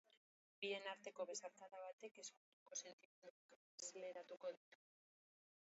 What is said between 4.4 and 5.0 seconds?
ditu.